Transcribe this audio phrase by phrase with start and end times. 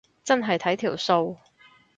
[0.23, 1.37] 真係睇彩數